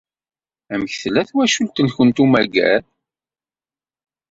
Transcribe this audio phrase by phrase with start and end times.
[0.73, 2.81] Amek tella twacult-nwent n ummager?